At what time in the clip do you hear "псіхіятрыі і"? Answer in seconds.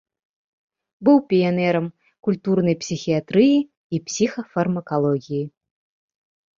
2.81-3.97